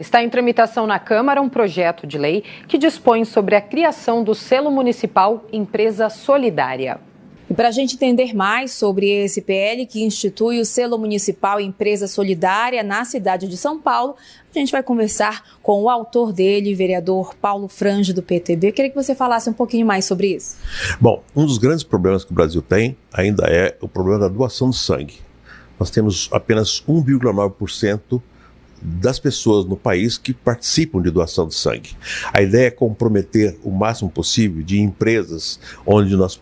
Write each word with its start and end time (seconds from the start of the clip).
Está 0.00 0.24
em 0.24 0.30
tramitação 0.30 0.86
na 0.86 0.98
Câmara 0.98 1.42
um 1.42 1.48
projeto 1.50 2.06
de 2.06 2.16
lei 2.16 2.42
que 2.66 2.78
dispõe 2.78 3.22
sobre 3.26 3.54
a 3.54 3.60
criação 3.60 4.24
do 4.24 4.34
selo 4.34 4.70
municipal 4.70 5.44
Empresa 5.52 6.08
Solidária. 6.08 6.98
E 7.50 7.52
para 7.52 7.68
a 7.68 7.70
gente 7.70 7.96
entender 7.96 8.34
mais 8.34 8.72
sobre 8.72 9.10
esse 9.10 9.42
PL 9.42 9.84
que 9.84 10.02
institui 10.02 10.58
o 10.58 10.64
selo 10.64 10.96
municipal 10.96 11.60
Empresa 11.60 12.08
Solidária 12.08 12.82
na 12.82 13.04
cidade 13.04 13.46
de 13.46 13.58
São 13.58 13.78
Paulo, 13.78 14.16
a 14.54 14.58
gente 14.58 14.72
vai 14.72 14.82
conversar 14.82 15.58
com 15.62 15.82
o 15.82 15.90
autor 15.90 16.32
dele, 16.32 16.74
vereador 16.74 17.34
Paulo 17.34 17.68
Frange, 17.68 18.14
do 18.14 18.22
PTB. 18.22 18.68
Eu 18.68 18.72
queria 18.72 18.90
que 18.90 18.96
você 18.96 19.14
falasse 19.14 19.50
um 19.50 19.52
pouquinho 19.52 19.84
mais 19.84 20.06
sobre 20.06 20.28
isso. 20.34 20.56
Bom, 20.98 21.22
um 21.36 21.44
dos 21.44 21.58
grandes 21.58 21.84
problemas 21.84 22.24
que 22.24 22.32
o 22.32 22.34
Brasil 22.34 22.62
tem 22.62 22.96
ainda 23.12 23.44
é 23.50 23.76
o 23.82 23.88
problema 23.88 24.20
da 24.20 24.28
doação 24.28 24.70
de 24.70 24.78
sangue. 24.78 25.18
Nós 25.78 25.90
temos 25.90 26.30
apenas 26.32 26.82
1,9% 26.88 28.22
das 28.80 29.18
pessoas 29.18 29.64
no 29.64 29.76
país 29.76 30.16
que 30.16 30.32
participam 30.32 31.02
de 31.02 31.10
doação 31.10 31.46
de 31.46 31.54
sangue. 31.54 31.96
A 32.32 32.40
ideia 32.40 32.68
é 32.68 32.70
comprometer 32.70 33.58
o 33.62 33.70
máximo 33.70 34.10
possível 34.10 34.62
de 34.62 34.80
empresas 34.80 35.60
onde 35.86 36.16
nós 36.16 36.40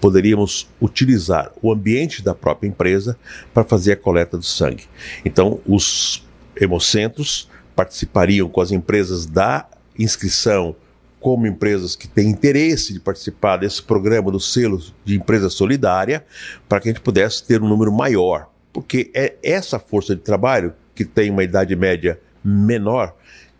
poderíamos 0.00 0.68
utilizar 0.80 1.50
o 1.62 1.72
ambiente 1.72 2.22
da 2.22 2.34
própria 2.34 2.68
empresa 2.68 3.18
para 3.52 3.64
fazer 3.64 3.92
a 3.92 3.96
coleta 3.96 4.36
do 4.36 4.44
sangue. 4.44 4.84
Então, 5.24 5.60
os 5.66 6.24
hemocentros 6.54 7.48
participariam 7.74 8.48
com 8.48 8.60
as 8.60 8.70
empresas 8.70 9.26
da 9.26 9.66
inscrição 9.98 10.76
como 11.18 11.46
empresas 11.46 11.96
que 11.96 12.06
têm 12.06 12.28
interesse 12.28 12.92
de 12.92 13.00
participar 13.00 13.56
desse 13.56 13.82
programa 13.82 14.30
do 14.30 14.38
selo 14.38 14.80
de 15.04 15.16
empresa 15.16 15.50
solidária, 15.50 16.24
para 16.68 16.78
que 16.78 16.88
a 16.88 16.92
gente 16.92 17.02
pudesse 17.02 17.42
ter 17.42 17.60
um 17.60 17.68
número 17.68 17.90
maior, 17.90 18.48
porque 18.72 19.10
é 19.14 19.34
essa 19.42 19.78
força 19.78 20.14
de 20.14 20.22
trabalho 20.22 20.72
que 20.96 21.04
tem 21.04 21.30
uma 21.30 21.44
idade 21.44 21.76
média 21.76 22.18
menor, 22.42 23.14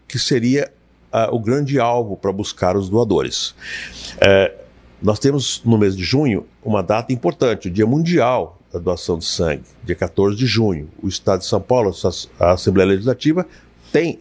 que 0.08 0.18
seria 0.18 0.72
uh, 1.12 1.32
o 1.32 1.38
grande 1.38 1.78
alvo 1.78 2.16
para 2.16 2.32
buscar 2.32 2.76
os 2.76 2.88
doadores. 2.88 3.50
Uh, 4.16 4.66
nós 5.00 5.18
temos 5.18 5.62
no 5.64 5.78
mês 5.78 5.94
de 5.94 6.02
junho 6.02 6.46
uma 6.64 6.82
data 6.82 7.12
importante, 7.12 7.68
o 7.68 7.70
Dia 7.70 7.86
Mundial 7.86 8.58
da 8.72 8.78
Doação 8.78 9.18
de 9.18 9.26
Sangue, 9.26 9.64
dia 9.84 9.94
14 9.94 10.36
de 10.36 10.46
junho. 10.46 10.88
O 11.00 11.06
Estado 11.06 11.40
de 11.40 11.46
São 11.46 11.60
Paulo, 11.60 11.94
a 12.40 12.52
Assembleia 12.52 12.88
Legislativa, 12.88 13.46
tem 13.92 14.18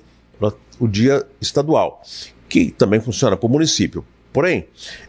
o 0.80 0.88
dia 0.88 1.26
estadual, 1.40 2.02
que 2.50 2.72
também 2.72 3.00
funciona 3.00 3.38
para 3.38 3.48
o 3.48 3.50
município. 3.50 4.06
Porém, 4.32 4.68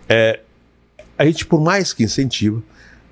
é, 0.09 0.41
a 1.19 1.25
gente, 1.25 1.45
por 1.45 1.61
mais 1.61 1.93
que 1.93 2.05
incentiva, 2.05 2.63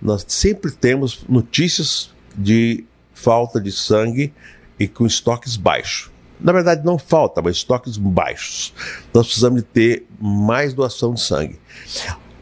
nós 0.01 0.25
sempre 0.29 0.70
temos 0.70 1.25
notícias 1.29 2.12
de 2.36 2.84
falta 3.12 3.61
de 3.61 3.73
sangue 3.73 4.33
e 4.78 4.89
com 4.89 5.06
estoques 5.06 5.56
baixos. 5.56 6.11
Na 6.41 6.53
verdade, 6.53 6.84
não 6.84 6.98
falta, 6.98 7.41
mas 7.41 7.56
estoques 7.56 7.97
baixos. 7.97 8.75
Nós 9.12 9.27
precisamos 9.27 9.62
de 9.62 9.69
ter 9.69 10.06
mais 10.20 10.75
doação 10.75 11.14
de 11.14 11.20
sangue. 11.20 11.58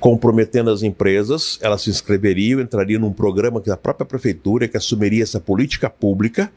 Comprometendo 0.00 0.70
as 0.70 0.82
empresas, 0.82 1.58
elas 1.60 1.82
se 1.82 1.90
inscreveriam, 1.90 2.60
entrariam 2.60 3.00
num 3.00 3.12
programa 3.12 3.60
que 3.60 3.70
a 3.70 3.76
própria 3.76 4.06
prefeitura 4.06 4.66
que 4.66 4.76
assumiria 4.76 5.22
essa 5.22 5.38
política 5.38 5.88
pública 5.88 6.50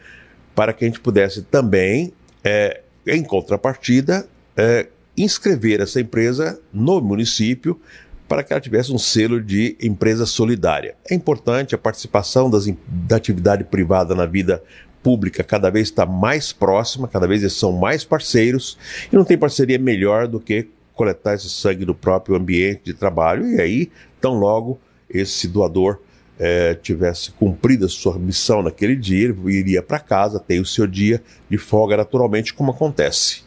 para 0.55 0.73
que 0.73 0.85
a 0.85 0.87
gente 0.87 0.99
pudesse 0.99 1.43
também, 1.43 2.13
é, 2.43 2.81
em 3.05 3.21
contrapartida, 3.21 4.27
é, 4.55 4.87
inscrever 5.17 5.81
essa 5.81 5.99
empresa 5.99 6.59
no 6.73 6.99
município 7.01 7.79
para 8.27 8.43
que 8.43 8.51
ela 8.51 8.61
tivesse 8.61 8.91
um 8.91 8.97
selo 8.97 9.39
de 9.39 9.77
empresa 9.79 10.25
solidária. 10.25 10.95
É 11.09 11.13
importante 11.13 11.75
a 11.75 11.77
participação 11.77 12.49
das, 12.49 12.65
da 12.87 13.17
atividade 13.17 13.63
privada 13.63 14.15
na 14.15 14.25
vida 14.25 14.63
pública 15.06 15.44
cada 15.44 15.70
vez 15.70 15.89
está 15.89 16.03
mais 16.03 16.52
próxima, 16.52 17.08
cada 17.08 17.28
vez 17.28 17.44
eles 17.44 17.53
são 17.53 17.72
mais 17.72 18.03
parceiros, 18.03 18.75
e 19.14 19.16
não 19.16 19.23
tem 19.23 19.38
parceria 19.38 19.78
melhor 19.78 20.28
do 20.28 20.39
que 20.39 20.67
coletar 20.95 21.36
esse 21.36 21.48
sangue 21.48 21.86
do 21.86 21.94
próprio 21.94 22.36
ambiente 22.36 22.81
de 22.86 22.94
trabalho, 22.95 23.45
e 23.45 23.61
aí, 23.61 23.92
tão 24.20 24.33
logo 24.33 24.80
esse 25.08 25.48
doador 25.48 25.99
é, 26.39 26.73
tivesse 26.73 27.30
cumprido 27.30 27.86
a 27.86 27.89
sua 27.89 28.17
missão 28.17 28.64
naquele 28.64 28.95
dia, 28.95 29.26
ele 29.26 29.52
iria 29.52 29.83
para 29.83 29.99
casa, 29.99 30.39
tem 30.39 30.60
o 30.60 30.65
seu 30.65 30.88
dia 30.88 31.21
de 31.48 31.60
folga 31.60 31.95
naturalmente, 31.95 32.52
como 32.52 32.71
acontece. 32.71 33.44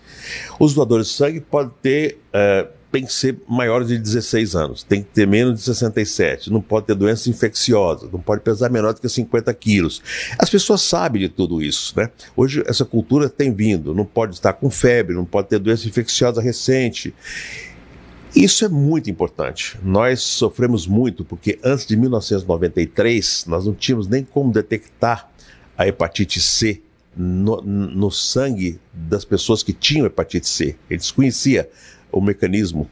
Os 0.61 0.75
doadores 0.75 1.09
de 1.09 1.15
sangue 1.15 1.41
podem 1.41 1.73
ter 1.83 2.19
é, 2.33 2.69
tem 2.91 3.05
que 3.05 3.13
ser 3.13 3.39
maiores 3.47 3.89
de 3.89 3.99
16 3.99 4.55
anos, 4.55 4.83
tem 4.83 5.03
que 5.03 5.11
ter 5.11 5.27
menos 5.27 5.59
de 5.59 5.65
67, 5.65 6.51
não 6.51 6.61
pode 6.61 6.87
ter 6.87 6.95
doença 6.95 7.29
infecciosa, 7.29 8.09
não 8.11 8.21
pode 8.21 8.43
pesar 8.43 8.71
menor 8.71 8.95
do 8.95 9.01
que 9.01 9.09
50 9.09 9.53
quilos. 9.55 10.03
As 10.39 10.49
pessoas 10.49 10.81
sabem 10.83 11.23
de 11.23 11.29
tudo 11.29 11.63
isso, 11.63 11.93
né? 11.97 12.11
Hoje 12.37 12.63
essa 12.67 12.85
cultura 12.85 13.29
tem 13.29 13.53
vindo, 13.53 13.95
não 13.95 14.07
pode 14.07 14.35
estar 14.35 14.55
com 14.55 14.71
febre, 14.71 15.15
não 15.15 15.25
pode 15.25 15.49
ter 15.49 15.59
doença 15.59 15.87
infecciosa 15.87 16.41
recente. 16.41 17.15
Isso 18.35 18.65
é 18.65 18.69
muito 18.69 19.11
importante. 19.11 19.79
Nós 19.83 20.21
sofremos 20.21 20.87
muito 20.87 21.25
porque 21.25 21.59
antes 21.63 21.87
de 21.87 21.97
1993 21.97 23.45
nós 23.47 23.67
não 23.67 23.75
tínhamos 23.75 24.07
nem 24.07 24.25
como 24.25 24.53
detectar 24.53 25.31
a 25.77 25.87
hepatite 25.87 26.41
C 26.41 26.83
no, 27.17 27.61
no 27.63 28.11
sangue 28.11 28.79
das 28.93 29.25
pessoas 29.25 29.63
que 29.63 29.73
tinham 29.73 30.07
hepatite 30.07 30.49
C. 30.49 30.77
Eles 30.89 31.11
conheciam 31.11 31.67
o 32.13 32.21
mecanismo 32.21 32.89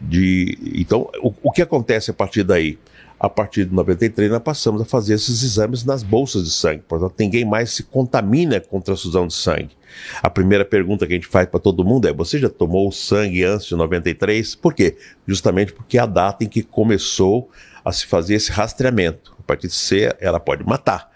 de. 0.00 0.58
Então, 0.74 1.10
o, 1.22 1.32
o 1.42 1.50
que 1.50 1.62
acontece 1.62 2.10
a 2.10 2.14
partir 2.14 2.42
daí? 2.42 2.78
A 3.18 3.28
partir 3.28 3.66
de 3.66 3.74
93, 3.74 4.30
nós 4.30 4.42
passamos 4.42 4.80
a 4.80 4.84
fazer 4.86 5.12
esses 5.12 5.42
exames 5.42 5.84
nas 5.84 6.02
bolsas 6.02 6.44
de 6.44 6.50
sangue. 6.50 6.82
Portanto, 6.88 7.14
ninguém 7.18 7.44
mais 7.44 7.70
se 7.70 7.82
contamina 7.82 8.58
com 8.60 8.80
transfusão 8.80 9.26
de 9.26 9.34
sangue. 9.34 9.76
A 10.22 10.30
primeira 10.30 10.64
pergunta 10.64 11.06
que 11.06 11.12
a 11.12 11.16
gente 11.16 11.26
faz 11.26 11.46
para 11.46 11.60
todo 11.60 11.84
mundo 11.84 12.08
é: 12.08 12.14
você 12.14 12.38
já 12.38 12.48
tomou 12.48 12.90
sangue 12.90 13.44
antes 13.44 13.66
de 13.66 13.76
93? 13.76 14.54
Por 14.54 14.72
quê? 14.72 14.96
Justamente 15.26 15.70
porque 15.72 15.98
é 15.98 16.00
a 16.00 16.06
data 16.06 16.44
em 16.44 16.48
que 16.48 16.62
começou 16.62 17.50
a 17.84 17.92
se 17.92 18.06
fazer 18.06 18.36
esse 18.36 18.50
rastreamento. 18.50 19.34
A 19.38 19.42
partir 19.42 19.66
de 19.66 19.74
C, 19.74 20.14
ela 20.18 20.40
pode 20.40 20.64
matar. 20.64 21.10